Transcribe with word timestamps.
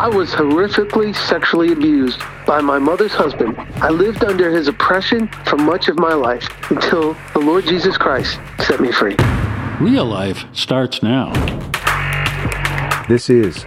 I 0.00 0.08
was 0.08 0.30
horrifically 0.30 1.14
sexually 1.14 1.72
abused 1.72 2.22
by 2.46 2.62
my 2.62 2.78
mother's 2.78 3.12
husband. 3.12 3.54
I 3.82 3.90
lived 3.90 4.24
under 4.24 4.50
his 4.50 4.66
oppression 4.66 5.28
for 5.44 5.58
much 5.58 5.88
of 5.88 5.98
my 5.98 6.14
life 6.14 6.48
until 6.70 7.12
the 7.34 7.40
Lord 7.40 7.66
Jesus 7.66 7.98
Christ 7.98 8.40
set 8.60 8.80
me 8.80 8.92
free. 8.92 9.14
Real 9.78 10.06
life 10.06 10.46
starts 10.54 11.02
now. 11.02 11.30
This 13.10 13.28
is 13.28 13.66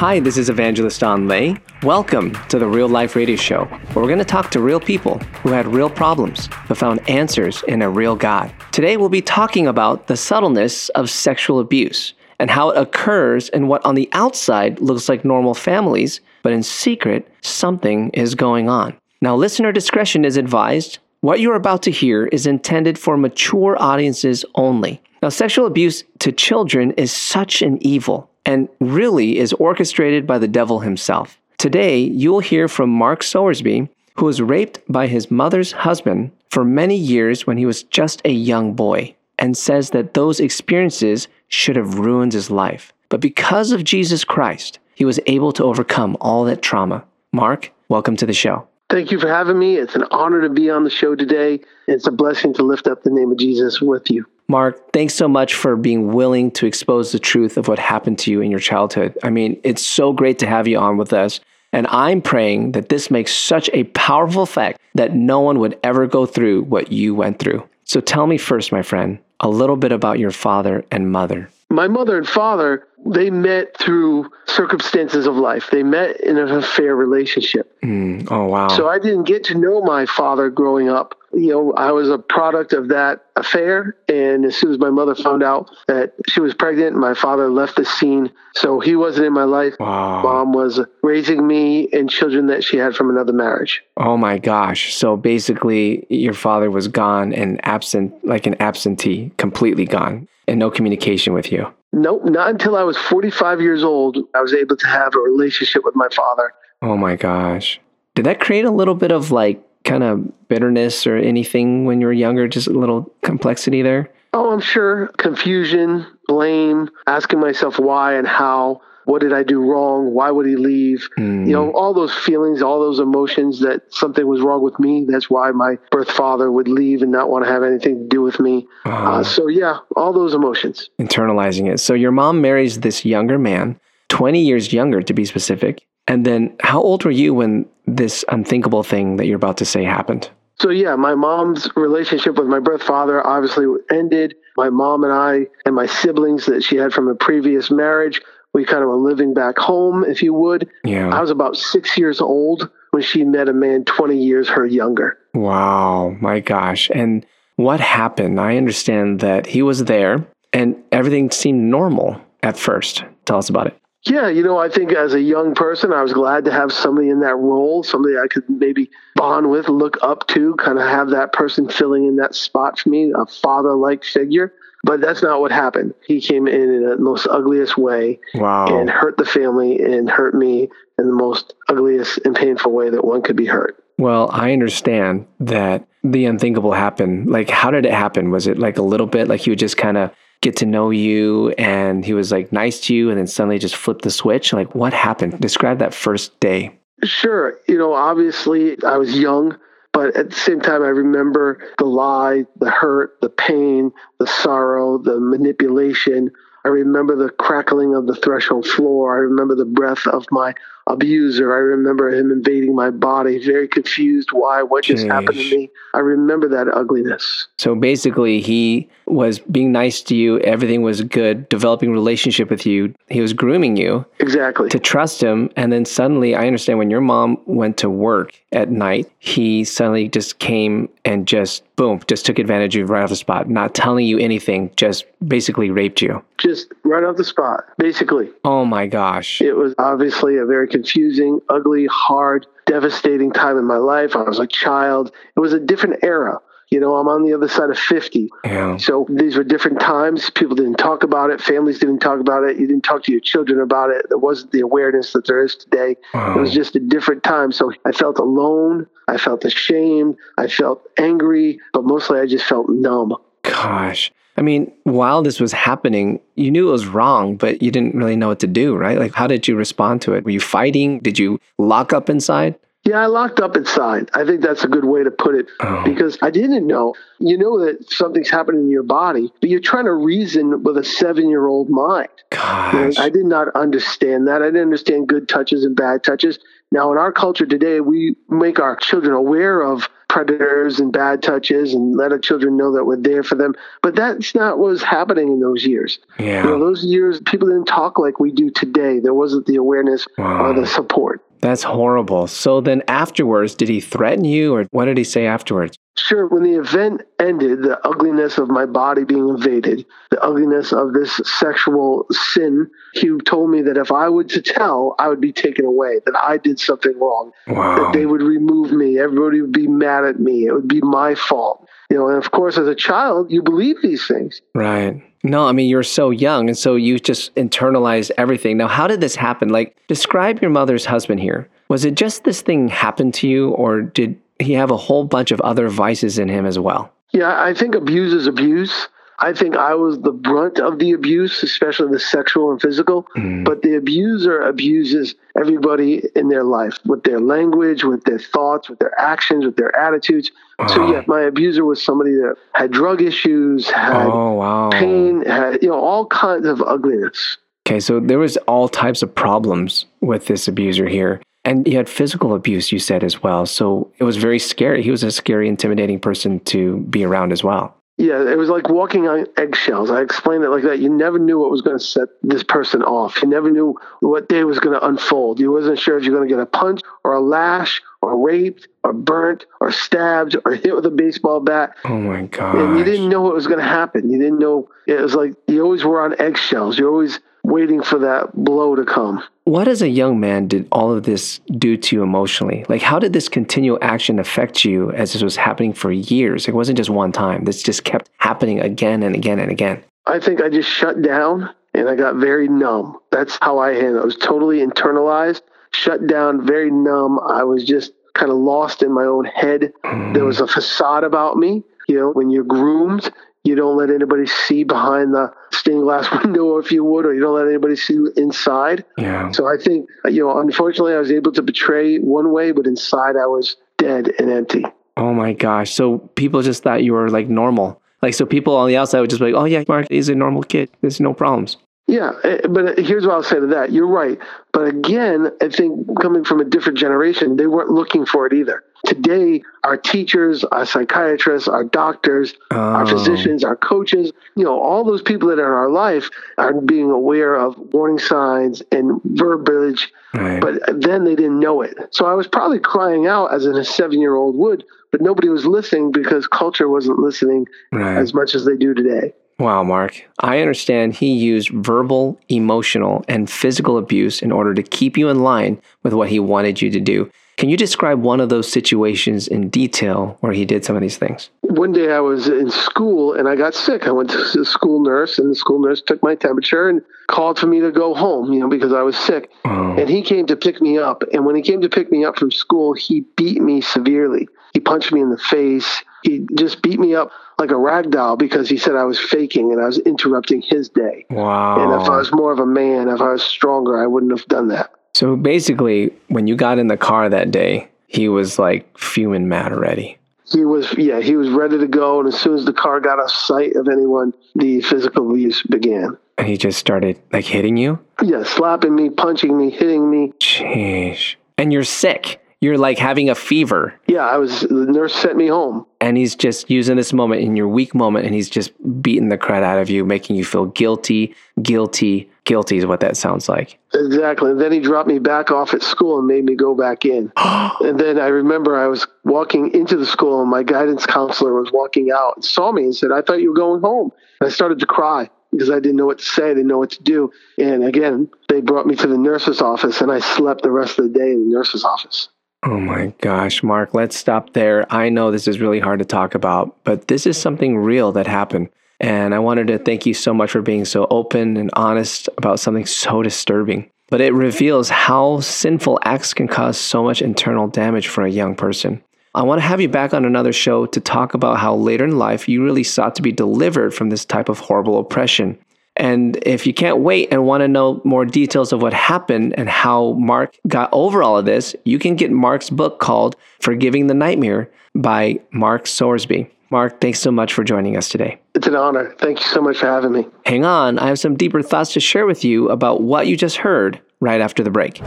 Hi, 0.00 0.18
this 0.18 0.38
is 0.38 0.48
Evangelist 0.48 1.02
Anh 1.02 1.28
Le. 1.28 1.60
Welcome 1.82 2.32
to 2.48 2.58
the 2.58 2.66
Real 2.66 2.88
Life 2.88 3.14
Radio 3.16 3.36
Show, 3.36 3.66
where 3.66 4.02
we're 4.02 4.08
going 4.08 4.18
to 4.18 4.24
talk 4.24 4.50
to 4.52 4.58
real 4.58 4.80
people 4.80 5.18
who 5.42 5.50
had 5.50 5.66
real 5.66 5.90
problems 5.90 6.48
but 6.68 6.78
found 6.78 7.06
answers 7.06 7.62
in 7.68 7.82
a 7.82 7.90
real 7.90 8.16
God. 8.16 8.50
Today, 8.72 8.96
we'll 8.96 9.10
be 9.10 9.20
talking 9.20 9.66
about 9.66 10.06
the 10.06 10.16
subtleness 10.16 10.88
of 10.90 11.10
sexual 11.10 11.60
abuse 11.60 12.14
and 12.38 12.50
how 12.50 12.70
it 12.70 12.78
occurs 12.78 13.50
in 13.50 13.68
what 13.68 13.84
on 13.84 13.94
the 13.94 14.08
outside 14.12 14.80
looks 14.80 15.06
like 15.06 15.22
normal 15.22 15.52
families, 15.52 16.22
but 16.42 16.54
in 16.54 16.62
secret, 16.62 17.28
something 17.42 18.08
is 18.14 18.34
going 18.34 18.70
on. 18.70 18.96
Now, 19.20 19.36
listener 19.36 19.70
discretion 19.70 20.24
is 20.24 20.38
advised. 20.38 20.98
What 21.22 21.40
you're 21.40 21.54
about 21.54 21.82
to 21.82 21.90
hear 21.90 22.24
is 22.28 22.46
intended 22.46 22.98
for 22.98 23.18
mature 23.18 23.76
audiences 23.78 24.42
only. 24.54 25.02
Now, 25.22 25.28
sexual 25.28 25.66
abuse 25.66 26.02
to 26.20 26.32
children 26.32 26.92
is 26.92 27.12
such 27.12 27.60
an 27.60 27.76
evil 27.82 28.30
and 28.46 28.70
really 28.80 29.36
is 29.36 29.52
orchestrated 29.52 30.26
by 30.26 30.38
the 30.38 30.48
devil 30.48 30.80
himself. 30.80 31.38
Today, 31.58 31.98
you'll 31.98 32.40
hear 32.40 32.68
from 32.68 32.88
Mark 32.88 33.20
Sowersby, 33.20 33.90
who 34.14 34.24
was 34.24 34.40
raped 34.40 34.80
by 34.88 35.08
his 35.08 35.30
mother's 35.30 35.72
husband 35.72 36.30
for 36.48 36.64
many 36.64 36.96
years 36.96 37.46
when 37.46 37.58
he 37.58 37.66
was 37.66 37.82
just 37.82 38.22
a 38.24 38.32
young 38.32 38.72
boy, 38.72 39.14
and 39.38 39.58
says 39.58 39.90
that 39.90 40.14
those 40.14 40.40
experiences 40.40 41.28
should 41.48 41.76
have 41.76 41.98
ruined 41.98 42.32
his 42.32 42.50
life. 42.50 42.94
But 43.10 43.20
because 43.20 43.72
of 43.72 43.84
Jesus 43.84 44.24
Christ, 44.24 44.78
he 44.94 45.04
was 45.04 45.20
able 45.26 45.52
to 45.52 45.64
overcome 45.64 46.16
all 46.18 46.44
that 46.44 46.62
trauma. 46.62 47.04
Mark, 47.30 47.72
welcome 47.90 48.16
to 48.16 48.24
the 48.24 48.32
show. 48.32 48.69
Thank 48.90 49.12
you 49.12 49.20
for 49.20 49.28
having 49.28 49.56
me. 49.56 49.76
It's 49.76 49.94
an 49.94 50.04
honor 50.10 50.40
to 50.42 50.48
be 50.48 50.68
on 50.68 50.82
the 50.82 50.90
show 50.90 51.14
today. 51.14 51.60
It's 51.86 52.08
a 52.08 52.10
blessing 52.10 52.52
to 52.54 52.64
lift 52.64 52.88
up 52.88 53.04
the 53.04 53.10
name 53.10 53.30
of 53.30 53.38
Jesus 53.38 53.80
with 53.80 54.10
you. 54.10 54.26
Mark, 54.48 54.92
thanks 54.92 55.14
so 55.14 55.28
much 55.28 55.54
for 55.54 55.76
being 55.76 56.12
willing 56.12 56.50
to 56.52 56.66
expose 56.66 57.12
the 57.12 57.20
truth 57.20 57.56
of 57.56 57.68
what 57.68 57.78
happened 57.78 58.18
to 58.18 58.32
you 58.32 58.40
in 58.40 58.50
your 58.50 58.58
childhood. 58.58 59.16
I 59.22 59.30
mean, 59.30 59.60
it's 59.62 59.86
so 59.86 60.12
great 60.12 60.40
to 60.40 60.46
have 60.46 60.66
you 60.66 60.76
on 60.76 60.96
with 60.96 61.12
us. 61.12 61.38
And 61.72 61.86
I'm 61.86 62.20
praying 62.20 62.72
that 62.72 62.88
this 62.88 63.12
makes 63.12 63.32
such 63.32 63.70
a 63.72 63.84
powerful 63.84 64.42
effect 64.42 64.80
that 64.96 65.14
no 65.14 65.38
one 65.38 65.60
would 65.60 65.78
ever 65.84 66.08
go 66.08 66.26
through 66.26 66.62
what 66.64 66.90
you 66.90 67.14
went 67.14 67.38
through. 67.38 67.62
So 67.84 68.00
tell 68.00 68.26
me 68.26 68.38
first, 68.38 68.72
my 68.72 68.82
friend, 68.82 69.20
a 69.38 69.48
little 69.48 69.76
bit 69.76 69.92
about 69.92 70.18
your 70.18 70.32
father 70.32 70.84
and 70.90 71.12
mother. 71.12 71.48
My 71.70 71.86
mother 71.86 72.18
and 72.18 72.28
father, 72.28 72.86
they 73.06 73.30
met 73.30 73.76
through 73.78 74.28
circumstances 74.46 75.26
of 75.26 75.36
life. 75.36 75.68
They 75.70 75.84
met 75.84 76.20
in 76.20 76.36
an 76.36 76.50
affair 76.50 76.96
relationship. 76.96 77.80
Mm, 77.82 78.26
oh, 78.30 78.46
wow. 78.46 78.68
So 78.68 78.88
I 78.88 78.98
didn't 78.98 79.24
get 79.24 79.44
to 79.44 79.54
know 79.54 79.80
my 79.80 80.04
father 80.04 80.50
growing 80.50 80.88
up. 80.88 81.14
You 81.32 81.50
know, 81.50 81.72
I 81.74 81.92
was 81.92 82.10
a 82.10 82.18
product 82.18 82.72
of 82.72 82.88
that 82.88 83.24
affair. 83.36 83.96
And 84.08 84.44
as 84.44 84.56
soon 84.56 84.72
as 84.72 84.80
my 84.80 84.90
mother 84.90 85.14
found 85.14 85.44
out 85.44 85.70
that 85.86 86.14
she 86.28 86.40
was 86.40 86.54
pregnant, 86.54 86.96
my 86.96 87.14
father 87.14 87.48
left 87.48 87.76
the 87.76 87.84
scene. 87.84 88.32
So 88.56 88.80
he 88.80 88.96
wasn't 88.96 89.26
in 89.26 89.32
my 89.32 89.44
life. 89.44 89.74
Wow. 89.78 90.22
Mom 90.22 90.52
was 90.52 90.80
raising 91.04 91.46
me 91.46 91.88
and 91.92 92.10
children 92.10 92.48
that 92.48 92.64
she 92.64 92.78
had 92.78 92.96
from 92.96 93.10
another 93.10 93.32
marriage. 93.32 93.80
Oh 93.96 94.16
my 94.16 94.38
gosh. 94.38 94.92
So 94.96 95.16
basically, 95.16 96.04
your 96.10 96.34
father 96.34 96.68
was 96.68 96.88
gone 96.88 97.32
and 97.32 97.60
absent, 97.62 98.12
like 98.26 98.46
an 98.46 98.56
absentee, 98.60 99.30
completely 99.36 99.84
gone, 99.84 100.26
and 100.50 100.58
no 100.58 100.70
communication 100.70 101.32
with 101.32 101.52
you. 101.52 101.72
Nope, 101.92 102.24
not 102.24 102.50
until 102.50 102.76
I 102.76 102.82
was 102.82 102.96
45 102.96 103.60
years 103.60 103.84
old, 103.84 104.18
I 104.34 104.42
was 104.42 104.52
able 104.52 104.76
to 104.76 104.86
have 104.86 105.14
a 105.14 105.18
relationship 105.18 105.84
with 105.84 105.94
my 105.94 106.08
father. 106.14 106.52
Oh 106.82 106.96
my 106.96 107.16
gosh. 107.16 107.80
Did 108.16 108.26
that 108.26 108.40
create 108.40 108.64
a 108.64 108.70
little 108.70 108.96
bit 108.96 109.12
of 109.12 109.30
like 109.30 109.62
kind 109.84 110.02
of 110.02 110.48
bitterness 110.48 111.06
or 111.06 111.16
anything 111.16 111.84
when 111.84 112.00
you 112.00 112.06
were 112.08 112.12
younger? 112.12 112.48
Just 112.48 112.66
a 112.66 112.72
little 112.72 113.12
complexity 113.22 113.82
there? 113.82 114.10
Oh, 114.32 114.52
I'm 114.52 114.60
sure. 114.60 115.08
Confusion, 115.18 116.06
blame, 116.26 116.90
asking 117.06 117.40
myself 117.40 117.78
why 117.78 118.14
and 118.14 118.26
how. 118.26 118.82
What 119.04 119.22
did 119.22 119.32
I 119.32 119.42
do 119.42 119.60
wrong? 119.60 120.12
Why 120.12 120.30
would 120.30 120.46
he 120.46 120.56
leave? 120.56 121.08
Mm. 121.18 121.46
You 121.46 121.52
know, 121.52 121.72
all 121.72 121.94
those 121.94 122.14
feelings, 122.14 122.62
all 122.62 122.78
those 122.78 123.00
emotions 123.00 123.58
that 123.60 123.92
something 123.92 124.26
was 124.26 124.40
wrong 124.40 124.62
with 124.62 124.78
me. 124.78 125.04
That's 125.08 125.28
why 125.28 125.50
my 125.50 125.78
birth 125.90 126.10
father 126.10 126.52
would 126.52 126.68
leave 126.68 127.02
and 127.02 127.10
not 127.10 127.28
want 127.28 127.44
to 127.44 127.50
have 127.50 127.64
anything 127.64 127.98
to 127.98 128.08
do 128.08 128.22
with 128.22 128.38
me. 128.38 128.68
Oh. 128.84 128.90
Uh, 128.90 129.24
so, 129.24 129.48
yeah, 129.48 129.78
all 129.96 130.12
those 130.12 130.34
emotions. 130.34 130.90
Internalizing 131.00 131.72
it. 131.72 131.78
So, 131.78 131.94
your 131.94 132.12
mom 132.12 132.40
marries 132.40 132.80
this 132.80 133.04
younger 133.04 133.38
man, 133.38 133.80
20 134.10 134.40
years 134.40 134.72
younger 134.72 135.02
to 135.02 135.12
be 135.12 135.24
specific. 135.24 135.84
And 136.06 136.24
then, 136.24 136.54
how 136.60 136.80
old 136.80 137.04
were 137.04 137.10
you 137.10 137.34
when 137.34 137.66
this 137.86 138.24
unthinkable 138.28 138.84
thing 138.84 139.16
that 139.16 139.26
you're 139.26 139.36
about 139.36 139.56
to 139.56 139.64
say 139.64 139.82
happened? 139.82 140.30
So, 140.60 140.68
yeah, 140.68 140.94
my 140.94 141.14
mom's 141.14 141.70
relationship 141.74 142.36
with 142.36 142.46
my 142.46 142.58
birth 142.58 142.82
father 142.82 143.26
obviously 143.26 143.64
ended. 143.90 144.34
My 144.58 144.68
mom 144.68 145.04
and 145.04 145.12
I 145.12 145.46
and 145.64 145.74
my 145.74 145.86
siblings 145.86 146.44
that 146.46 146.62
she 146.62 146.76
had 146.76 146.92
from 146.92 147.08
a 147.08 147.14
previous 147.14 147.70
marriage, 147.70 148.20
we 148.52 148.66
kind 148.66 148.82
of 148.82 148.90
were 148.90 148.96
living 148.96 149.32
back 149.32 149.56
home, 149.56 150.04
if 150.04 150.22
you 150.22 150.34
would. 150.34 150.68
Yeah. 150.84 151.08
I 151.08 151.22
was 151.22 151.30
about 151.30 151.56
six 151.56 151.96
years 151.96 152.20
old 152.20 152.68
when 152.90 153.02
she 153.02 153.24
met 153.24 153.48
a 153.48 153.54
man 153.54 153.84
20 153.86 154.22
years 154.22 154.50
her 154.50 154.66
younger. 154.66 155.16
Wow, 155.32 156.14
my 156.20 156.40
gosh. 156.40 156.90
And 156.90 157.24
what 157.56 157.80
happened? 157.80 158.38
I 158.38 158.58
understand 158.58 159.20
that 159.20 159.46
he 159.46 159.62
was 159.62 159.84
there 159.84 160.26
and 160.52 160.76
everything 160.92 161.30
seemed 161.30 161.70
normal 161.70 162.20
at 162.42 162.58
first. 162.58 163.02
Tell 163.24 163.38
us 163.38 163.48
about 163.48 163.68
it. 163.68 163.80
Yeah, 164.04 164.28
you 164.28 164.42
know, 164.42 164.58
I 164.58 164.70
think 164.70 164.92
as 164.92 165.12
a 165.12 165.20
young 165.20 165.54
person, 165.54 165.92
I 165.92 166.02
was 166.02 166.14
glad 166.14 166.46
to 166.46 166.52
have 166.52 166.72
somebody 166.72 167.10
in 167.10 167.20
that 167.20 167.36
role, 167.36 167.82
somebody 167.82 168.16
I 168.16 168.28
could 168.28 168.48
maybe 168.48 168.90
bond 169.20 169.50
with, 169.50 169.68
look 169.68 169.98
up 170.02 170.26
to, 170.28 170.54
kind 170.56 170.78
of 170.78 170.86
have 170.88 171.10
that 171.10 171.32
person 171.32 171.68
filling 171.68 172.06
in 172.06 172.16
that 172.16 172.34
spot 172.34 172.78
for 172.78 172.88
me, 172.88 173.12
a 173.14 173.26
father 173.26 173.74
like 173.74 174.02
figure. 174.02 174.52
But 174.82 175.02
that's 175.02 175.22
not 175.22 175.42
what 175.42 175.52
happened. 175.52 175.92
He 176.06 176.22
came 176.22 176.48
in 176.48 176.62
in 176.74 176.88
the 176.88 176.96
most 176.96 177.26
ugliest 177.26 177.76
way 177.76 178.18
Wow. 178.34 178.80
and 178.80 178.88
hurt 178.88 179.18
the 179.18 179.26
family 179.26 179.78
and 179.78 180.08
hurt 180.08 180.34
me 180.34 180.70
in 180.98 181.06
the 181.06 181.12
most 181.12 181.52
ugliest 181.68 182.18
and 182.24 182.34
painful 182.34 182.72
way 182.72 182.88
that 182.88 183.04
one 183.04 183.20
could 183.20 183.36
be 183.36 183.44
hurt. 183.44 183.76
Well, 183.98 184.30
I 184.32 184.54
understand 184.54 185.26
that 185.40 185.86
the 186.02 186.24
unthinkable 186.24 186.72
happened. 186.72 187.30
Like, 187.30 187.50
how 187.50 187.70
did 187.70 187.84
it 187.84 187.92
happen? 187.92 188.30
Was 188.30 188.46
it 188.46 188.58
like 188.58 188.78
a 188.78 188.82
little 188.82 189.06
bit 189.06 189.28
like 189.28 189.42
he 189.42 189.50
would 189.50 189.58
just 189.58 189.76
kind 189.76 189.98
of 189.98 190.10
get 190.40 190.56
to 190.56 190.64
know 190.64 190.88
you 190.88 191.50
and 191.58 192.02
he 192.02 192.14
was 192.14 192.32
like 192.32 192.50
nice 192.50 192.80
to 192.80 192.94
you 192.94 193.10
and 193.10 193.18
then 193.18 193.26
suddenly 193.26 193.58
just 193.58 193.76
flip 193.76 194.00
the 194.00 194.10
switch? 194.10 194.54
Like, 194.54 194.74
what 194.74 194.94
happened? 194.94 195.38
Describe 195.40 195.78
that 195.80 195.92
first 195.92 196.40
day. 196.40 196.79
Sure. 197.04 197.58
You 197.66 197.78
know, 197.78 197.94
obviously 197.94 198.82
I 198.84 198.98
was 198.98 199.18
young, 199.18 199.56
but 199.92 200.16
at 200.16 200.30
the 200.30 200.36
same 200.36 200.60
time, 200.60 200.82
I 200.82 200.88
remember 200.88 201.60
the 201.78 201.84
lie, 201.84 202.44
the 202.56 202.70
hurt, 202.70 203.18
the 203.20 203.30
pain, 203.30 203.92
the 204.18 204.26
sorrow, 204.26 204.98
the 204.98 205.18
manipulation. 205.18 206.30
I 206.64 206.68
remember 206.68 207.16
the 207.16 207.30
crackling 207.30 207.94
of 207.94 208.06
the 208.06 208.14
threshold 208.14 208.66
floor. 208.66 209.16
I 209.16 209.20
remember 209.20 209.54
the 209.54 209.64
breath 209.64 210.06
of 210.06 210.26
my 210.30 210.54
abuser. 210.92 211.52
I 211.54 211.58
remember 211.58 212.10
him 212.10 212.30
invading 212.30 212.74
my 212.74 212.90
body, 212.90 213.44
very 213.44 213.68
confused 213.68 214.30
why, 214.32 214.62
what 214.62 214.84
just 214.84 215.06
happened 215.06 215.38
to 215.38 215.56
me. 215.56 215.70
I 215.94 215.98
remember 215.98 216.48
that 216.48 216.68
ugliness. 216.68 217.48
So 217.58 217.74
basically, 217.74 218.40
he 218.40 218.88
was 219.06 219.38
being 219.40 219.72
nice 219.72 220.02
to 220.02 220.14
you. 220.16 220.38
Everything 220.40 220.82
was 220.82 221.02
good, 221.02 221.48
developing 221.48 221.92
relationship 221.92 222.48
with 222.50 222.64
you. 222.66 222.94
He 223.08 223.20
was 223.20 223.32
grooming 223.32 223.76
you 223.76 224.04
Exactly. 224.20 224.68
to 224.70 224.78
trust 224.78 225.20
him. 225.22 225.50
And 225.56 225.72
then 225.72 225.84
suddenly, 225.84 226.34
I 226.34 226.46
understand 226.46 226.78
when 226.78 226.90
your 226.90 227.00
mom 227.00 227.38
went 227.46 227.76
to 227.78 227.90
work 227.90 228.40
at 228.52 228.70
night, 228.70 229.10
he 229.18 229.64
suddenly 229.64 230.08
just 230.08 230.38
came 230.38 230.88
and 231.04 231.26
just 231.26 231.64
boom, 231.76 232.00
just 232.06 232.26
took 232.26 232.38
advantage 232.38 232.76
of 232.76 232.80
you 232.80 232.84
right 232.86 233.02
off 233.02 233.08
the 233.08 233.16
spot, 233.16 233.48
not 233.48 233.74
telling 233.74 234.06
you 234.06 234.18
anything, 234.18 234.70
just 234.76 235.04
basically 235.26 235.70
raped 235.70 236.02
you. 236.02 236.22
Just 236.38 236.72
right 236.90 237.04
off 237.04 237.16
the 237.16 237.24
spot, 237.24 237.64
basically. 237.78 238.30
Oh 238.44 238.64
my 238.64 238.86
gosh. 238.86 239.40
It 239.40 239.54
was 239.54 239.74
obviously 239.78 240.36
a 240.36 240.44
very 240.44 240.68
confusing, 240.68 241.40
ugly, 241.48 241.86
hard, 241.86 242.46
devastating 242.66 243.32
time 243.32 243.56
in 243.56 243.64
my 243.64 243.78
life. 243.78 244.14
I 244.16 244.22
was 244.22 244.38
a 244.38 244.46
child. 244.46 245.12
It 245.36 245.40
was 245.40 245.52
a 245.52 245.60
different 245.60 246.02
era. 246.02 246.40
You 246.70 246.78
know, 246.78 246.94
I'm 246.94 247.08
on 247.08 247.24
the 247.24 247.34
other 247.34 247.48
side 247.48 247.70
of 247.70 247.78
50. 247.78 248.30
Yeah. 248.44 248.76
So 248.76 249.04
these 249.10 249.36
were 249.36 249.42
different 249.42 249.80
times. 249.80 250.30
People 250.30 250.54
didn't 250.54 250.76
talk 250.76 251.02
about 251.02 251.30
it. 251.30 251.40
Families 251.40 251.80
didn't 251.80 251.98
talk 251.98 252.20
about 252.20 252.44
it. 252.44 252.60
You 252.60 252.68
didn't 252.68 252.84
talk 252.84 253.02
to 253.04 253.12
your 253.12 253.20
children 253.20 253.60
about 253.60 253.90
it. 253.90 254.06
There 254.08 254.18
wasn't 254.18 254.52
the 254.52 254.60
awareness 254.60 255.12
that 255.14 255.26
there 255.26 255.42
is 255.42 255.56
today. 255.56 255.96
It 256.14 256.38
was 256.38 256.52
just 256.52 256.76
a 256.76 256.78
different 256.78 257.24
time. 257.24 257.50
So 257.50 257.72
I 257.84 257.90
felt 257.90 258.20
alone. 258.20 258.86
I 259.08 259.16
felt 259.16 259.44
ashamed. 259.44 260.16
I 260.38 260.46
felt 260.46 260.88
angry, 260.96 261.58
but 261.72 261.82
mostly 261.82 262.20
I 262.20 262.26
just 262.26 262.44
felt 262.44 262.68
numb. 262.68 263.16
Gosh. 263.42 264.12
I 264.40 264.42
mean, 264.42 264.72
while 264.84 265.22
this 265.22 265.38
was 265.38 265.52
happening, 265.52 266.18
you 266.34 266.50
knew 266.50 266.70
it 266.70 266.72
was 266.72 266.86
wrong, 266.86 267.36
but 267.36 267.60
you 267.60 267.70
didn't 267.70 267.94
really 267.94 268.16
know 268.16 268.28
what 268.28 268.40
to 268.40 268.46
do, 268.46 268.74
right? 268.74 268.98
Like, 268.98 269.12
how 269.12 269.26
did 269.26 269.46
you 269.46 269.54
respond 269.54 270.00
to 270.02 270.14
it? 270.14 270.24
Were 270.24 270.30
you 270.30 270.40
fighting? 270.40 270.98
Did 271.00 271.18
you 271.18 271.38
lock 271.58 271.92
up 271.92 272.08
inside? 272.08 272.54
Yeah, 272.86 273.02
I 273.02 273.06
locked 273.06 273.38
up 273.40 273.54
inside. 273.54 274.10
I 274.14 274.24
think 274.24 274.40
that's 274.40 274.64
a 274.64 274.66
good 274.66 274.86
way 274.86 275.04
to 275.04 275.10
put 275.10 275.34
it 275.34 275.46
Oh. 275.60 275.82
because 275.84 276.16
I 276.22 276.30
didn't 276.30 276.66
know. 276.66 276.94
You 277.18 277.36
know 277.36 277.62
that 277.66 277.92
something's 277.92 278.30
happening 278.30 278.62
in 278.62 278.70
your 278.70 278.82
body, 278.82 279.30
but 279.42 279.50
you're 279.50 279.60
trying 279.60 279.84
to 279.84 279.92
reason 279.92 280.62
with 280.62 280.78
a 280.78 280.84
seven 280.84 281.28
year 281.28 281.46
old 281.46 281.68
mind. 281.68 282.08
Gosh. 282.30 282.98
I 282.98 283.10
did 283.10 283.26
not 283.26 283.48
understand 283.54 284.26
that. 284.28 284.40
I 284.40 284.46
didn't 284.46 284.62
understand 284.62 285.06
good 285.08 285.28
touches 285.28 285.66
and 285.66 285.76
bad 285.76 286.02
touches. 286.02 286.38
Now, 286.72 286.90
in 286.92 286.96
our 286.96 287.12
culture 287.12 287.44
today, 287.44 287.80
we 287.80 288.16
make 288.30 288.58
our 288.58 288.76
children 288.76 289.12
aware 289.12 289.60
of 289.60 289.86
predators 290.10 290.80
and 290.80 290.92
bad 290.92 291.22
touches 291.22 291.72
and 291.72 291.96
let 291.96 292.10
our 292.12 292.18
children 292.18 292.56
know 292.56 292.72
that 292.72 292.84
we're 292.84 292.96
there 292.96 293.22
for 293.22 293.36
them. 293.36 293.54
But 293.82 293.94
that's 293.94 294.34
not 294.34 294.58
what 294.58 294.70
was 294.70 294.82
happening 294.82 295.28
in 295.28 295.40
those 295.40 295.64
years. 295.64 295.98
You 296.18 296.26
know, 296.26 296.32
Yeah. 296.32 296.42
those 296.58 296.84
years, 296.84 297.20
people 297.24 297.46
didn't 297.48 297.66
talk 297.66 297.98
like 297.98 298.18
we 298.20 298.32
do 298.32 298.50
today. 298.50 298.98
There 298.98 299.14
wasn't 299.14 299.46
the 299.46 299.56
awareness 299.56 300.06
Wow. 300.18 300.46
or 300.46 300.52
the 300.54 300.66
support. 300.66 301.22
That's 301.40 301.62
horrible. 301.62 302.26
So 302.26 302.60
then 302.60 302.82
afterwards, 302.88 303.54
did 303.54 303.68
he 303.70 303.80
threaten 303.80 304.24
you 304.24 304.52
or 304.54 304.66
what 304.72 304.84
did 304.86 304.98
he 304.98 305.04
say 305.04 305.26
afterwards? 305.26 305.78
Sure, 306.00 306.26
when 306.26 306.42
the 306.42 306.54
event 306.58 307.02
ended, 307.18 307.62
the 307.62 307.78
ugliness 307.86 308.38
of 308.38 308.48
my 308.48 308.64
body 308.64 309.04
being 309.04 309.28
invaded, 309.28 309.84
the 310.10 310.20
ugliness 310.22 310.72
of 310.72 310.94
this 310.94 311.20
sexual 311.24 312.06
sin, 312.10 312.70
he 312.94 313.10
told 313.26 313.50
me 313.50 313.60
that 313.62 313.76
if 313.76 313.92
I 313.92 314.08
would 314.08 314.28
to 314.30 314.40
tell, 314.40 314.94
I 314.98 315.08
would 315.08 315.20
be 315.20 315.32
taken 315.32 315.64
away, 315.66 316.00
that 316.06 316.16
I 316.16 316.38
did 316.38 316.58
something 316.58 316.98
wrong, 316.98 317.32
Wow. 317.46 317.76
that 317.76 317.92
they 317.92 318.06
would 318.06 318.22
remove 318.22 318.72
me, 318.72 318.98
everybody 318.98 319.42
would 319.42 319.52
be 319.52 319.68
mad 319.68 320.04
at 320.04 320.18
me, 320.18 320.46
it 320.46 320.52
would 320.52 320.68
be 320.68 320.80
my 320.80 321.14
fault. 321.14 321.68
You 321.90 321.98
know, 321.98 322.08
and 322.08 322.16
of 322.16 322.30
course, 322.30 322.56
as 322.56 322.66
a 322.66 322.74
child, 322.74 323.30
you 323.30 323.42
believe 323.42 323.76
these 323.82 324.06
things. 324.06 324.40
Right. 324.54 325.02
No, 325.22 325.46
I 325.46 325.52
mean, 325.52 325.68
you're 325.68 325.82
so 325.82 326.10
young. 326.10 326.48
And 326.48 326.56
so 326.56 326.76
you 326.76 326.98
just 326.98 327.34
internalized 327.34 328.10
everything. 328.16 328.56
Now, 328.56 328.68
how 328.68 328.86
did 328.86 329.00
this 329.02 329.16
happen? 329.16 329.50
Like, 329.50 329.76
describe 329.86 330.40
your 330.40 330.50
mother's 330.50 330.86
husband 330.86 331.20
here. 331.20 331.48
Was 331.68 331.84
it 331.84 331.94
just 331.94 332.24
this 332.24 332.40
thing 332.40 332.68
happened 332.68 333.12
to 333.14 333.28
you, 333.28 333.50
or 333.50 333.82
did 333.82 334.18
he 334.40 334.54
have 334.54 334.70
a 334.70 334.76
whole 334.76 335.04
bunch 335.04 335.30
of 335.30 335.40
other 335.42 335.68
vices 335.68 336.18
in 336.18 336.28
him 336.28 336.46
as 336.46 336.58
well? 336.58 336.92
Yeah, 337.12 337.42
I 337.42 337.54
think 337.54 337.74
abuse 337.74 338.12
is 338.12 338.26
abuse. 338.26 338.88
I 339.22 339.34
think 339.34 339.54
I 339.54 339.74
was 339.74 339.98
the 339.98 340.12
brunt 340.12 340.58
of 340.58 340.78
the 340.78 340.92
abuse, 340.92 341.42
especially 341.42 341.92
the 341.92 342.00
sexual 342.00 342.52
and 342.52 342.60
physical. 342.60 343.02
Mm-hmm. 343.16 343.44
But 343.44 343.60
the 343.60 343.76
abuser 343.76 344.40
abuses 344.40 345.14
everybody 345.38 346.02
in 346.16 346.28
their 346.28 346.42
life 346.44 346.78
with 346.86 347.02
their 347.02 347.20
language, 347.20 347.84
with 347.84 348.02
their 348.04 348.18
thoughts, 348.18 348.70
with 348.70 348.78
their 348.78 348.98
actions, 348.98 349.44
with 349.44 349.56
their 349.56 349.76
attitudes. 349.76 350.30
So, 350.68 350.90
yeah, 350.92 351.02
my 351.06 351.20
abuser 351.22 351.64
was 351.66 351.82
somebody 351.82 352.12
that 352.12 352.36
had 352.54 352.70
drug 352.70 353.02
issues, 353.02 353.68
had 353.68 354.06
Oh, 354.06 354.32
wow. 354.34 354.70
pain, 354.70 355.22
had, 355.26 355.62
you 355.62 355.68
know, 355.68 355.78
all 355.80 356.06
kinds 356.06 356.46
of 356.46 356.62
ugliness. 356.62 357.36
Okay, 357.66 357.80
so 357.80 358.00
there 358.00 358.18
was 358.18 358.36
all 358.48 358.68
types 358.68 359.02
of 359.02 359.14
problems 359.14 359.84
with 360.00 360.26
this 360.26 360.48
abuser 360.48 360.88
here. 360.88 361.20
And 361.44 361.66
he 361.66 361.74
had 361.74 361.88
physical 361.88 362.34
abuse, 362.34 362.70
you 362.70 362.78
said 362.78 363.02
as 363.02 363.22
well. 363.22 363.46
So 363.46 363.90
it 363.98 364.04
was 364.04 364.16
very 364.16 364.38
scary. 364.38 364.82
He 364.82 364.90
was 364.90 365.02
a 365.02 365.10
scary, 365.10 365.48
intimidating 365.48 365.98
person 365.98 366.40
to 366.40 366.78
be 366.80 367.04
around 367.04 367.32
as 367.32 367.42
well. 367.42 367.76
Yeah, 367.96 368.30
it 368.30 368.38
was 368.38 368.48
like 368.48 368.70
walking 368.70 369.08
on 369.08 369.26
eggshells. 369.36 369.90
I 369.90 370.00
explained 370.00 370.42
it 370.42 370.48
like 370.48 370.62
that. 370.62 370.78
You 370.78 370.88
never 370.88 371.18
knew 371.18 371.38
what 371.38 371.50
was 371.50 371.60
going 371.60 371.78
to 371.78 371.84
set 371.84 372.08
this 372.22 372.42
person 372.42 372.82
off. 372.82 373.20
You 373.22 373.28
never 373.28 373.50
knew 373.50 373.78
what 374.00 374.26
day 374.26 374.42
was 374.44 374.58
going 374.58 374.78
to 374.78 374.86
unfold. 374.86 375.38
You 375.38 375.52
wasn't 375.52 375.78
sure 375.78 375.98
if 375.98 376.04
you're 376.04 376.16
going 376.16 376.26
to 376.26 376.34
get 376.34 376.40
a 376.40 376.46
punch 376.46 376.80
or 377.04 377.12
a 377.12 377.20
lash 377.20 377.82
or 378.00 378.18
raped 378.18 378.68
or 378.84 378.94
burnt 378.94 379.44
or 379.60 379.70
stabbed 379.70 380.34
or 380.46 380.52
hit 380.52 380.74
with 380.74 380.86
a 380.86 380.90
baseball 380.90 381.40
bat. 381.40 381.76
Oh 381.84 381.98
my 381.98 382.22
God. 382.22 382.56
And 382.56 382.78
you 382.78 382.84
didn't 382.84 383.10
know 383.10 383.20
what 383.20 383.34
was 383.34 383.46
going 383.46 383.60
to 383.60 383.66
happen. 383.66 384.10
You 384.10 384.18
didn't 384.18 384.38
know. 384.38 384.70
It 384.86 384.98
was 384.98 385.14
like 385.14 385.34
you 385.46 385.62
always 385.62 385.84
were 385.84 386.00
on 386.00 386.18
eggshells. 386.18 386.78
You're 386.78 386.90
always 386.90 387.20
waiting 387.44 387.82
for 387.82 387.98
that 387.98 388.32
blow 388.34 388.74
to 388.76 388.84
come. 388.84 389.22
What 389.44 389.68
as 389.68 389.82
a 389.82 389.88
young 389.88 390.20
man 390.20 390.46
did 390.46 390.68
all 390.70 390.92
of 390.92 391.04
this 391.04 391.40
do 391.58 391.76
to 391.76 391.96
you 391.96 392.02
emotionally? 392.02 392.64
Like, 392.68 392.82
how 392.82 392.98
did 392.98 393.12
this 393.12 393.28
continual 393.28 393.78
action 393.82 394.18
affect 394.18 394.64
you 394.64 394.92
as 394.92 395.12
this 395.12 395.22
was 395.22 395.36
happening 395.36 395.72
for 395.72 395.90
years? 395.90 396.46
It 396.46 396.54
wasn't 396.54 396.78
just 396.78 396.90
one 396.90 397.12
time. 397.12 397.44
This 397.44 397.62
just 397.62 397.84
kept 397.84 398.10
happening 398.18 398.60
again 398.60 399.02
and 399.02 399.14
again 399.14 399.38
and 399.38 399.50
again. 399.50 399.82
I 400.06 400.18
think 400.18 400.40
I 400.40 400.48
just 400.48 400.68
shut 400.68 401.02
down 401.02 401.50
and 401.74 401.88
I 401.88 401.94
got 401.94 402.16
very 402.16 402.48
numb. 402.48 402.98
That's 403.10 403.38
how 403.40 403.58
I 403.58 403.74
handled 403.74 403.96
it. 403.96 404.02
I 404.02 404.04
was 404.04 404.16
totally 404.16 404.58
internalized, 404.58 405.42
shut 405.72 406.06
down, 406.06 406.46
very 406.46 406.70
numb. 406.70 407.18
I 407.20 407.44
was 407.44 407.64
just 407.64 407.92
kind 408.14 408.30
of 408.30 408.38
lost 408.38 408.82
in 408.82 408.92
my 408.92 409.04
own 409.04 409.24
head. 409.24 409.72
There 409.82 409.92
mm-hmm. 409.92 410.24
was 410.26 410.40
a 410.40 410.46
facade 410.46 411.04
about 411.04 411.36
me. 411.36 411.62
You 411.90 411.98
know, 411.98 412.10
when 412.12 412.30
you're 412.30 412.44
groomed, 412.44 413.10
you 413.42 413.56
don't 413.56 413.76
let 413.76 413.90
anybody 413.90 414.24
see 414.24 414.62
behind 414.62 415.12
the 415.12 415.32
stained 415.50 415.82
glass 415.82 416.08
window, 416.24 416.58
if 416.58 416.70
you 416.70 416.84
would, 416.84 417.04
or 417.04 417.12
you 417.12 417.20
don't 417.20 417.34
let 417.34 417.48
anybody 417.48 417.74
see 417.74 417.98
inside. 418.16 418.84
Yeah. 418.96 419.32
So 419.32 419.48
I 419.48 419.56
think, 419.56 419.88
you 420.04 420.24
know, 420.24 420.38
unfortunately, 420.38 420.94
I 420.94 420.98
was 420.98 421.10
able 421.10 421.32
to 421.32 421.42
betray 421.42 421.98
one 421.98 422.30
way, 422.32 422.52
but 422.52 422.68
inside 422.68 423.16
I 423.16 423.26
was 423.26 423.56
dead 423.76 424.12
and 424.20 424.30
empty. 424.30 424.64
Oh 424.96 425.12
my 425.12 425.32
gosh. 425.32 425.72
So 425.72 425.98
people 426.14 426.42
just 426.42 426.62
thought 426.62 426.84
you 426.84 426.92
were 426.92 427.08
like 427.08 427.28
normal. 427.28 427.82
Like, 428.02 428.14
so 428.14 428.24
people 428.24 428.54
on 428.54 428.68
the 428.68 428.76
outside 428.76 429.00
would 429.00 429.10
just 429.10 429.20
be 429.20 429.32
like, 429.32 429.42
oh, 429.42 429.46
yeah, 429.46 429.64
Mark 429.66 429.88
is 429.90 430.08
a 430.08 430.14
normal 430.14 430.44
kid. 430.44 430.70
There's 430.80 431.00
no 431.00 431.12
problems. 431.12 431.56
Yeah, 431.90 432.12
eh, 432.22 432.46
but 432.48 432.78
here's 432.78 433.04
what 433.04 433.14
I'll 433.14 433.22
say 433.24 433.40
to 433.40 433.48
that. 433.48 433.72
You're 433.72 433.88
right. 433.88 434.16
But 434.52 434.68
again, 434.68 435.32
I 435.42 435.48
think 435.48 435.88
coming 436.00 436.22
from 436.22 436.38
a 436.38 436.44
different 436.44 436.78
generation, 436.78 437.36
they 437.36 437.48
weren't 437.48 437.70
looking 437.70 438.06
for 438.06 438.26
it 438.26 438.32
either. 438.32 438.62
Today, 438.94 439.40
our 439.62 439.76
teachers, 439.76 440.42
our 440.42 440.66
psychiatrists, 440.66 441.46
our 441.46 441.62
doctors, 441.62 442.34
our 442.50 442.82
Oh. 442.82 442.86
physicians, 442.86 443.44
our 443.44 443.54
coaches, 443.54 444.10
you 444.34 444.42
know, 444.42 444.58
all 444.58 444.82
those 444.82 445.00
people 445.00 445.28
that 445.28 445.38
are 445.38 445.46
in 445.46 445.52
our 445.52 445.70
life 445.70 446.10
are 446.38 446.52
being 446.60 446.90
aware 446.90 447.36
of 447.36 447.54
warning 447.72 448.00
signs 448.00 448.64
and 448.72 449.00
verbiage, 449.04 449.92
Right. 450.12 450.40
but 450.40 450.58
then 450.80 451.04
they 451.04 451.14
didn't 451.14 451.38
know 451.38 451.62
it. 451.62 451.76
So 451.90 452.04
I 452.06 452.14
was 452.14 452.26
probably 452.26 452.58
crying 452.58 453.06
out 453.06 453.32
as 453.32 453.46
a 453.46 453.62
seven 453.64 454.00
year 454.00 454.16
old 454.16 454.34
would, 454.36 454.64
but 454.90 455.00
nobody 455.00 455.28
was 455.28 455.46
listening 455.46 455.92
because 455.92 456.26
culture 456.26 456.68
wasn't 456.68 456.98
listening 456.98 457.46
right. 457.70 457.96
as 457.96 458.12
much 458.12 458.34
as 458.34 458.44
they 458.44 458.56
do 458.56 458.74
today. 458.74 459.14
Wow, 459.38 459.62
Mark. 459.62 460.02
I 460.18 460.40
understand 460.40 460.94
he 460.94 461.12
used 461.12 461.50
verbal, 461.50 462.18
emotional, 462.28 463.04
and 463.06 463.30
physical 463.30 463.78
abuse 463.78 464.20
in 464.20 464.32
order 464.32 464.52
to 464.52 464.64
keep 464.64 464.98
you 464.98 465.08
in 465.08 465.22
line 465.22 465.62
with 465.84 465.92
what 465.94 466.08
he 466.08 466.18
wanted 466.18 466.60
you 466.60 466.70
to 466.72 466.80
do. 466.80 467.08
Can 467.40 467.48
you 467.48 467.56
describe 467.56 468.02
one 468.02 468.20
of 468.20 468.28
those 468.28 468.52
situations 468.52 469.26
in 469.26 469.48
detail 469.48 470.18
where 470.20 470.32
he 470.32 470.44
did 470.44 470.62
some 470.62 470.76
of 470.76 470.82
these 470.82 470.98
things? 470.98 471.30
one 471.50 471.72
day 471.72 471.92
I 471.92 472.00
was 472.00 472.28
in 472.28 472.50
school 472.50 473.14
and 473.14 473.28
I 473.28 473.34
got 473.34 473.54
sick. 473.54 473.86
I 473.86 473.90
went 473.90 474.10
to 474.10 474.18
the 474.18 474.44
school 474.44 474.82
nurse 474.82 475.18
and 475.18 475.30
the 475.30 475.34
school 475.34 475.58
nurse 475.58 475.82
took 475.82 476.02
my 476.02 476.14
temperature 476.14 476.68
and 476.68 476.82
called 477.08 477.38
for 477.38 477.46
me 477.46 477.60
to 477.60 477.72
go 477.72 477.94
home, 477.94 478.32
you 478.32 478.40
know, 478.40 478.48
because 478.48 478.72
I 478.72 478.82
was 478.82 478.96
sick. 478.96 479.30
Oh. 479.44 479.74
And 479.76 479.88
he 479.88 480.02
came 480.02 480.26
to 480.26 480.36
pick 480.36 480.60
me 480.60 480.78
up. 480.78 481.02
And 481.12 481.24
when 481.24 481.34
he 481.34 481.42
came 481.42 481.60
to 481.62 481.68
pick 481.68 481.90
me 481.90 482.04
up 482.04 482.18
from 482.18 482.30
school, 482.30 482.74
he 482.74 483.00
beat 483.16 483.40
me 483.40 483.60
severely. 483.60 484.28
He 484.54 484.60
punched 484.60 484.92
me 484.92 485.00
in 485.00 485.10
the 485.10 485.18
face. 485.18 485.82
He 486.02 486.26
just 486.34 486.62
beat 486.62 486.78
me 486.78 486.94
up 486.94 487.10
like 487.38 487.50
a 487.50 487.56
rag 487.56 487.90
doll 487.90 488.16
because 488.16 488.48
he 488.48 488.56
said 488.56 488.76
I 488.76 488.84
was 488.84 488.98
faking 488.98 489.52
and 489.52 489.60
I 489.60 489.66
was 489.66 489.78
interrupting 489.78 490.42
his 490.42 490.68
day. 490.68 491.06
Wow. 491.10 491.62
And 491.62 491.82
if 491.82 491.88
I 491.88 491.96
was 491.96 492.12
more 492.12 492.32
of 492.32 492.38
a 492.38 492.46
man, 492.46 492.88
if 492.88 493.00
I 493.00 493.12
was 493.12 493.22
stronger, 493.22 493.82
I 493.82 493.86
wouldn't 493.86 494.12
have 494.12 494.26
done 494.28 494.48
that. 494.48 494.72
So 495.00 495.16
basically, 495.16 495.94
when 496.08 496.26
you 496.26 496.36
got 496.36 496.58
in 496.58 496.66
the 496.66 496.76
car 496.76 497.08
that 497.08 497.30
day, 497.30 497.70
he 497.86 498.10
was 498.10 498.38
like 498.38 498.76
fuming 498.76 499.30
mad 499.30 499.50
already. 499.50 499.96
He 500.30 500.44
was, 500.44 500.74
yeah, 500.76 501.00
he 501.00 501.16
was 501.16 501.30
ready 501.30 501.56
to 501.56 501.66
go. 501.66 502.00
And 502.00 502.08
as 502.08 502.20
soon 502.20 502.34
as 502.34 502.44
the 502.44 502.52
car 502.52 502.80
got 502.80 503.00
out 503.00 503.08
sight 503.08 503.56
of 503.56 503.66
anyone, 503.66 504.12
the 504.34 504.60
physical 504.60 505.10
abuse 505.10 505.42
began. 505.44 505.96
And 506.18 506.28
he 506.28 506.36
just 506.36 506.58
started 506.58 507.00
like 507.14 507.24
hitting 507.24 507.56
you? 507.56 507.78
Yeah, 508.02 508.24
slapping 508.24 508.76
me, 508.76 508.90
punching 508.90 509.34
me, 509.34 509.48
hitting 509.48 509.90
me. 509.90 510.12
Sheesh. 510.20 511.14
And 511.38 511.50
you're 511.50 511.64
sick. 511.64 512.22
You're 512.42 512.58
like 512.58 512.76
having 512.76 513.08
a 513.08 513.14
fever. 513.14 513.72
Yeah, 513.86 514.06
I 514.06 514.18
was. 514.18 514.42
The 514.42 514.66
nurse 514.66 514.94
sent 514.94 515.16
me 515.16 515.28
home. 515.28 515.64
And 515.80 515.96
he's 515.96 516.14
just 516.14 516.50
using 516.50 516.76
this 516.76 516.92
moment 516.92 517.22
in 517.22 517.36
your 517.36 517.48
weak 517.48 517.74
moment 517.74 518.04
and 518.04 518.14
he's 518.14 518.28
just 518.28 518.52
beating 518.82 519.08
the 519.08 519.16
crap 519.16 519.42
out 519.42 519.58
of 519.58 519.70
you, 519.70 519.82
making 519.82 520.16
you 520.16 520.26
feel 520.26 520.44
guilty, 520.44 521.14
guilty, 521.40 522.09
guilty 522.24 522.58
is 522.58 522.66
what 522.66 522.80
that 522.80 522.96
sounds 522.96 523.28
like. 523.28 523.58
Exactly. 523.74 524.30
And 524.30 524.40
then 524.40 524.52
he 524.52 524.60
dropped 524.60 524.88
me 524.88 524.98
back 524.98 525.30
off 525.30 525.54
at 525.54 525.62
school 525.62 525.98
and 525.98 526.06
made 526.06 526.24
me 526.24 526.34
go 526.34 526.54
back 526.54 526.84
in. 526.84 527.12
and 527.16 527.78
then 527.78 527.98
I 527.98 528.08
remember 528.08 528.56
I 528.56 528.66
was 528.66 528.86
walking 529.04 529.52
into 529.54 529.76
the 529.76 529.86
school 529.86 530.20
and 530.20 530.30
my 530.30 530.42
guidance 530.42 530.86
counselor 530.86 531.34
was 531.40 531.50
walking 531.52 531.90
out 531.90 532.14
and 532.16 532.24
saw 532.24 532.52
me 532.52 532.64
and 532.64 532.74
said, 532.74 532.92
"I 532.92 533.02
thought 533.02 533.20
you 533.20 533.30
were 533.30 533.36
going 533.36 533.60
home." 533.60 533.90
And 534.20 534.28
I 534.28 534.32
started 534.32 534.58
to 534.60 534.66
cry 534.66 535.08
because 535.32 535.50
I 535.50 535.60
didn't 535.60 535.76
know 535.76 535.86
what 535.86 535.98
to 535.98 536.04
say. 536.04 536.24
I 536.24 536.34
didn't 536.34 536.48
know 536.48 536.58
what 536.58 536.70
to 536.72 536.82
do. 536.82 537.12
And 537.38 537.64
again, 537.64 538.08
they 538.28 538.40
brought 538.40 538.66
me 538.66 538.74
to 538.76 538.86
the 538.86 538.98
nurse's 538.98 539.40
office 539.40 539.80
and 539.80 539.90
I 539.90 540.00
slept 540.00 540.42
the 540.42 540.50
rest 540.50 540.78
of 540.78 540.92
the 540.92 540.98
day 540.98 541.12
in 541.12 541.28
the 541.28 541.36
nurse's 541.36 541.64
office. 541.64 542.08
Oh 542.42 542.58
my 542.58 542.94
gosh, 543.00 543.42
Mark, 543.42 543.74
let's 543.74 543.96
stop 543.96 544.32
there. 544.32 544.66
I 544.72 544.88
know 544.88 545.10
this 545.10 545.28
is 545.28 545.40
really 545.40 545.60
hard 545.60 545.78
to 545.80 545.84
talk 545.84 546.14
about, 546.14 546.56
but 546.64 546.88
this 546.88 547.06
is 547.06 547.20
something 547.20 547.58
real 547.58 547.92
that 547.92 548.06
happened. 548.06 548.48
And 548.80 549.14
I 549.14 549.18
wanted 549.18 549.48
to 549.48 549.58
thank 549.58 549.84
you 549.84 549.94
so 549.94 550.14
much 550.14 550.30
for 550.30 550.42
being 550.42 550.64
so 550.64 550.86
open 550.90 551.36
and 551.36 551.50
honest 551.54 552.08
about 552.16 552.40
something 552.40 552.66
so 552.66 553.02
disturbing. 553.02 553.70
But 553.88 554.00
it 554.00 554.14
reveals 554.14 554.68
how 554.68 555.20
sinful 555.20 555.80
acts 555.84 556.14
can 556.14 556.28
cause 556.28 556.58
so 556.58 556.82
much 556.82 557.02
internal 557.02 557.48
damage 557.48 557.88
for 557.88 558.04
a 558.04 558.10
young 558.10 558.36
person. 558.36 558.82
I 559.14 559.22
want 559.24 559.40
to 559.40 559.46
have 559.46 559.60
you 559.60 559.68
back 559.68 559.92
on 559.92 560.04
another 560.04 560.32
show 560.32 560.66
to 560.66 560.80
talk 560.80 561.14
about 561.14 561.38
how 561.38 561.56
later 561.56 561.84
in 561.84 561.98
life 561.98 562.28
you 562.28 562.44
really 562.44 562.62
sought 562.62 562.94
to 562.94 563.02
be 563.02 563.10
delivered 563.10 563.74
from 563.74 563.90
this 563.90 564.04
type 564.04 564.28
of 564.28 564.38
horrible 564.38 564.78
oppression. 564.78 565.36
And 565.76 566.16
if 566.22 566.46
you 566.46 566.54
can't 566.54 566.78
wait 566.78 567.08
and 567.10 567.26
want 567.26 567.40
to 567.42 567.48
know 567.48 567.80
more 567.84 568.04
details 568.04 568.52
of 568.52 568.62
what 568.62 568.72
happened 568.72 569.34
and 569.36 569.48
how 569.48 569.92
Mark 569.92 570.36
got 570.46 570.68
over 570.72 571.02
all 571.02 571.18
of 571.18 571.24
this, 571.24 571.56
you 571.64 571.78
can 571.78 571.96
get 571.96 572.12
Mark's 572.12 572.50
book 572.50 572.78
called 572.78 573.16
Forgiving 573.40 573.88
the 573.88 573.94
Nightmare 573.94 574.50
by 574.74 575.18
Mark 575.32 575.64
Sowersby. 575.64 576.30
Mark, 576.52 576.80
thanks 576.80 576.98
so 576.98 577.12
much 577.12 577.32
for 577.32 577.44
joining 577.44 577.76
us 577.76 577.88
today. 577.88 578.20
It's 578.34 578.48
an 578.48 578.56
honor. 578.56 578.92
Thank 578.98 579.20
you 579.20 579.26
so 579.26 579.40
much 579.40 579.58
for 579.58 579.66
having 579.66 579.92
me. 579.92 580.06
Hang 580.26 580.44
on, 580.44 580.80
I 580.80 580.88
have 580.88 580.98
some 580.98 581.16
deeper 581.16 581.42
thoughts 581.42 581.72
to 581.74 581.80
share 581.80 582.06
with 582.06 582.24
you 582.24 582.48
about 582.50 582.82
what 582.82 583.06
you 583.06 583.16
just 583.16 583.36
heard 583.36 583.80
right 584.00 584.20
after 584.20 584.42
the 584.42 584.50
break. 584.50 584.80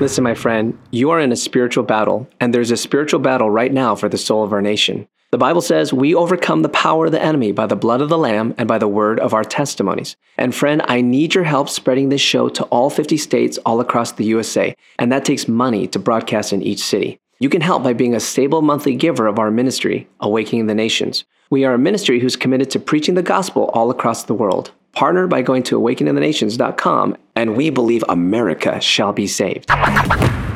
Listen, 0.00 0.22
my 0.22 0.34
friend, 0.34 0.78
you 0.92 1.10
are 1.10 1.18
in 1.18 1.32
a 1.32 1.36
spiritual 1.36 1.82
battle, 1.82 2.28
and 2.38 2.54
there's 2.54 2.70
a 2.70 2.76
spiritual 2.76 3.18
battle 3.18 3.50
right 3.50 3.72
now 3.72 3.96
for 3.96 4.08
the 4.08 4.18
soul 4.18 4.44
of 4.44 4.52
our 4.52 4.62
nation. 4.62 5.08
The 5.32 5.38
Bible 5.38 5.60
says 5.60 5.92
we 5.92 6.14
overcome 6.14 6.62
the 6.62 6.68
power 6.68 7.06
of 7.06 7.12
the 7.12 7.22
enemy 7.22 7.50
by 7.50 7.66
the 7.66 7.74
blood 7.74 8.00
of 8.00 8.08
the 8.08 8.16
Lamb 8.16 8.54
and 8.58 8.68
by 8.68 8.78
the 8.78 8.86
word 8.86 9.18
of 9.18 9.34
our 9.34 9.42
testimonies. 9.42 10.16
And 10.38 10.54
friend, 10.54 10.82
I 10.86 11.00
need 11.00 11.34
your 11.34 11.42
help 11.42 11.68
spreading 11.68 12.10
this 12.10 12.20
show 12.20 12.48
to 12.50 12.62
all 12.64 12.90
50 12.90 13.16
states 13.16 13.58
all 13.66 13.80
across 13.80 14.12
the 14.12 14.24
USA, 14.24 14.76
and 15.00 15.10
that 15.10 15.24
takes 15.24 15.48
money 15.48 15.88
to 15.88 15.98
broadcast 15.98 16.52
in 16.52 16.62
each 16.62 16.78
city. 16.78 17.18
You 17.40 17.48
can 17.48 17.60
help 17.60 17.82
by 17.82 17.92
being 17.92 18.14
a 18.14 18.20
stable 18.20 18.62
monthly 18.62 18.94
giver 18.94 19.26
of 19.26 19.40
our 19.40 19.50
ministry, 19.50 20.08
Awakening 20.20 20.68
the 20.68 20.74
Nations. 20.74 21.24
We 21.50 21.64
are 21.64 21.74
a 21.74 21.78
ministry 21.78 22.20
who's 22.20 22.36
committed 22.36 22.70
to 22.70 22.78
preaching 22.78 23.16
the 23.16 23.22
gospel 23.22 23.64
all 23.74 23.90
across 23.90 24.24
the 24.24 24.34
world. 24.34 24.70
Partner 24.92 25.26
by 25.26 25.42
going 25.42 25.64
to 25.64 25.78
awakeningthenations.com, 25.78 27.16
and 27.34 27.56
we 27.56 27.70
believe 27.70 28.04
America 28.08 28.80
shall 28.80 29.12
be 29.12 29.26
saved. 29.26 29.68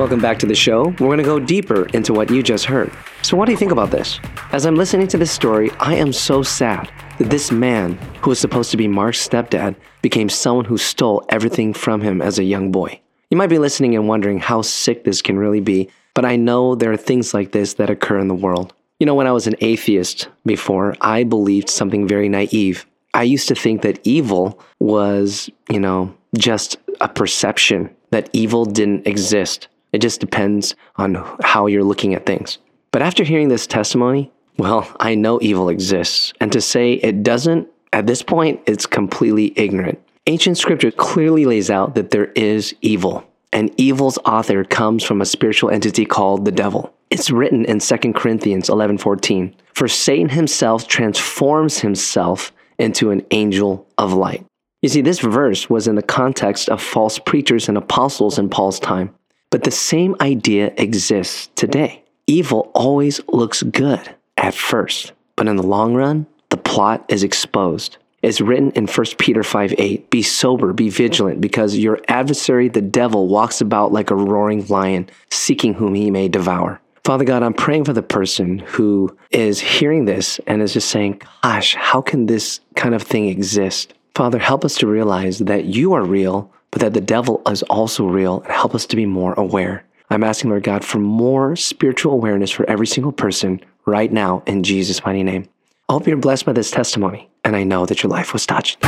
Welcome 0.00 0.22
back 0.22 0.38
to 0.38 0.46
the 0.46 0.54
show. 0.54 0.84
We're 0.98 1.08
going 1.08 1.18
to 1.18 1.24
go 1.24 1.38
deeper 1.38 1.84
into 1.88 2.14
what 2.14 2.30
you 2.30 2.42
just 2.42 2.64
heard. 2.64 2.90
So, 3.20 3.36
what 3.36 3.44
do 3.44 3.52
you 3.52 3.58
think 3.58 3.70
about 3.70 3.90
this? 3.90 4.18
As 4.50 4.64
I'm 4.64 4.76
listening 4.76 5.08
to 5.08 5.18
this 5.18 5.30
story, 5.30 5.70
I 5.72 5.94
am 5.94 6.10
so 6.14 6.42
sad 6.42 6.90
that 7.18 7.28
this 7.28 7.52
man, 7.52 7.98
who 8.22 8.30
was 8.30 8.38
supposed 8.38 8.70
to 8.70 8.78
be 8.78 8.88
Mark's 8.88 9.28
stepdad, 9.28 9.76
became 10.00 10.30
someone 10.30 10.64
who 10.64 10.78
stole 10.78 11.26
everything 11.28 11.74
from 11.74 12.00
him 12.00 12.22
as 12.22 12.38
a 12.38 12.44
young 12.44 12.72
boy. 12.72 12.98
You 13.28 13.36
might 13.36 13.50
be 13.50 13.58
listening 13.58 13.94
and 13.94 14.08
wondering 14.08 14.38
how 14.38 14.62
sick 14.62 15.04
this 15.04 15.20
can 15.20 15.38
really 15.38 15.60
be, 15.60 15.90
but 16.14 16.24
I 16.24 16.34
know 16.34 16.74
there 16.74 16.92
are 16.92 16.96
things 16.96 17.34
like 17.34 17.52
this 17.52 17.74
that 17.74 17.90
occur 17.90 18.18
in 18.20 18.28
the 18.28 18.34
world. 18.34 18.72
You 19.00 19.04
know, 19.04 19.14
when 19.14 19.26
I 19.26 19.32
was 19.32 19.46
an 19.46 19.56
atheist 19.60 20.30
before, 20.46 20.96
I 21.02 21.24
believed 21.24 21.68
something 21.68 22.08
very 22.08 22.30
naive. 22.30 22.86
I 23.12 23.24
used 23.24 23.48
to 23.48 23.54
think 23.54 23.82
that 23.82 24.00
evil 24.04 24.62
was, 24.78 25.50
you 25.68 25.78
know, 25.78 26.16
just 26.38 26.78
a 27.02 27.08
perception, 27.08 27.94
that 28.12 28.30
evil 28.32 28.64
didn't 28.64 29.06
exist. 29.06 29.68
It 29.92 29.98
just 29.98 30.20
depends 30.20 30.74
on 30.96 31.14
how 31.42 31.66
you're 31.66 31.84
looking 31.84 32.14
at 32.14 32.26
things. 32.26 32.58
But 32.92 33.02
after 33.02 33.24
hearing 33.24 33.48
this 33.48 33.66
testimony, 33.66 34.30
well, 34.56 34.86
I 35.00 35.14
know 35.14 35.38
evil 35.40 35.68
exists. 35.68 36.32
And 36.40 36.52
to 36.52 36.60
say 36.60 36.94
it 36.94 37.22
doesn't, 37.22 37.68
at 37.92 38.06
this 38.06 38.22
point, 38.22 38.60
it's 38.66 38.86
completely 38.86 39.52
ignorant. 39.56 39.98
Ancient 40.26 40.58
scripture 40.58 40.90
clearly 40.90 41.44
lays 41.44 41.70
out 41.70 41.94
that 41.94 42.10
there 42.10 42.26
is 42.36 42.74
evil, 42.82 43.24
and 43.52 43.72
evil's 43.80 44.18
author 44.18 44.64
comes 44.64 45.02
from 45.02 45.20
a 45.20 45.26
spiritual 45.26 45.70
entity 45.70 46.04
called 46.04 46.44
the 46.44 46.52
devil. 46.52 46.92
It's 47.10 47.30
written 47.30 47.64
in 47.64 47.80
2 47.80 48.14
Corinthians 48.14 48.68
11:14, 48.68 49.54
"For 49.74 49.88
Satan 49.88 50.28
himself 50.28 50.86
transforms 50.86 51.80
himself 51.80 52.52
into 52.78 53.10
an 53.10 53.22
angel 53.30 53.86
of 53.98 54.12
light." 54.12 54.44
You 54.82 54.88
see, 54.88 55.00
this 55.00 55.18
verse 55.20 55.68
was 55.68 55.88
in 55.88 55.96
the 55.96 56.02
context 56.02 56.68
of 56.68 56.80
false 56.80 57.18
preachers 57.18 57.68
and 57.68 57.76
apostles 57.76 58.38
in 58.38 58.48
Paul's 58.48 58.78
time. 58.78 59.10
But 59.50 59.64
the 59.64 59.70
same 59.72 60.14
idea 60.20 60.72
exists 60.76 61.50
today. 61.56 62.04
Evil 62.26 62.70
always 62.72 63.20
looks 63.26 63.62
good 63.64 64.14
at 64.36 64.54
first, 64.54 65.12
but 65.34 65.48
in 65.48 65.56
the 65.56 65.66
long 65.66 65.94
run, 65.94 66.26
the 66.50 66.56
plot 66.56 67.04
is 67.08 67.24
exposed. 67.24 67.96
It's 68.22 68.40
written 68.40 68.70
in 68.72 68.86
1 68.86 69.06
Peter 69.18 69.42
5 69.42 69.74
8 69.76 70.10
Be 70.10 70.22
sober, 70.22 70.72
be 70.72 70.88
vigilant, 70.88 71.40
because 71.40 71.76
your 71.76 71.98
adversary, 72.06 72.68
the 72.68 72.80
devil, 72.80 73.28
walks 73.28 73.60
about 73.60 73.92
like 73.92 74.10
a 74.10 74.16
roaring 74.16 74.66
lion, 74.68 75.08
seeking 75.30 75.74
whom 75.74 75.94
he 75.94 76.10
may 76.10 76.28
devour. 76.28 76.80
Father 77.04 77.24
God, 77.24 77.42
I'm 77.42 77.54
praying 77.54 77.86
for 77.86 77.92
the 77.92 78.02
person 78.02 78.58
who 78.58 79.16
is 79.30 79.58
hearing 79.58 80.04
this 80.04 80.38
and 80.46 80.62
is 80.62 80.74
just 80.74 80.90
saying, 80.90 81.22
Gosh, 81.42 81.74
how 81.74 82.02
can 82.02 82.26
this 82.26 82.60
kind 82.76 82.94
of 82.94 83.02
thing 83.02 83.28
exist? 83.28 83.94
Father, 84.14 84.38
help 84.38 84.64
us 84.64 84.76
to 84.76 84.86
realize 84.86 85.38
that 85.38 85.64
you 85.64 85.94
are 85.94 86.04
real, 86.04 86.52
but 86.70 86.80
that 86.80 86.94
the 86.94 87.00
devil 87.00 87.42
is 87.48 87.62
also 87.64 88.06
real 88.06 88.40
and 88.40 88.52
help 88.52 88.74
us 88.74 88.86
to 88.86 88.96
be 88.96 89.06
more 89.06 89.34
aware. 89.34 89.84
I'm 90.10 90.24
asking, 90.24 90.50
Lord 90.50 90.64
God, 90.64 90.84
for 90.84 90.98
more 90.98 91.54
spiritual 91.56 92.12
awareness 92.12 92.50
for 92.50 92.68
every 92.68 92.86
single 92.86 93.12
person 93.12 93.60
right 93.86 94.12
now 94.12 94.42
in 94.46 94.62
Jesus' 94.62 95.04
mighty 95.04 95.22
name. 95.22 95.48
I 95.88 95.92
hope 95.92 96.06
you're 96.06 96.16
blessed 96.16 96.46
by 96.46 96.52
this 96.52 96.70
testimony, 96.70 97.28
and 97.44 97.56
I 97.56 97.64
know 97.64 97.86
that 97.86 98.02
your 98.02 98.10
life 98.10 98.32
was 98.32 98.46
touched. 98.46 98.78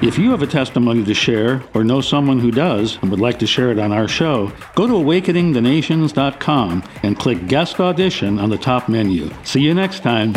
If 0.00 0.16
you 0.16 0.30
have 0.30 0.42
a 0.42 0.46
testimony 0.46 1.04
to 1.04 1.14
share 1.14 1.62
or 1.74 1.82
know 1.82 2.00
someone 2.00 2.38
who 2.38 2.52
does 2.52 2.98
and 3.02 3.10
would 3.10 3.20
like 3.20 3.40
to 3.40 3.48
share 3.48 3.72
it 3.72 3.80
on 3.80 3.90
our 3.90 4.06
show, 4.06 4.52
go 4.76 4.86
to 4.86 4.92
awakeningthenations.com 4.92 6.84
and 7.02 7.18
click 7.18 7.48
Guest 7.48 7.80
Audition 7.80 8.38
on 8.38 8.48
the 8.48 8.58
top 8.58 8.88
menu. 8.88 9.28
See 9.42 9.60
you 9.60 9.74
next 9.74 10.04
time. 10.04 10.34